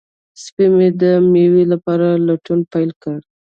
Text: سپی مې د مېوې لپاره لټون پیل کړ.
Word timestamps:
سپی 0.43 0.65
مې 0.75 0.87
د 1.01 1.03
مېوې 1.31 1.63
لپاره 1.73 2.07
لټون 2.27 2.59
پیل 2.71 2.89
کړ. 3.03 3.17